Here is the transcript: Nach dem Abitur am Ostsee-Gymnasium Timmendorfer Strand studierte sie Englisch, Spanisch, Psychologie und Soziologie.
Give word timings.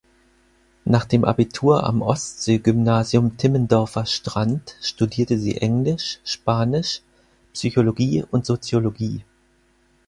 Nach 0.83 1.05
dem 1.05 1.23
Abitur 1.23 1.83
am 1.83 2.01
Ostsee-Gymnasium 2.01 3.37
Timmendorfer 3.37 4.07
Strand 4.07 4.75
studierte 4.81 5.37
sie 5.37 5.57
Englisch, 5.57 6.19
Spanisch, 6.23 7.03
Psychologie 7.53 8.25
und 8.31 8.43
Soziologie. 8.47 9.23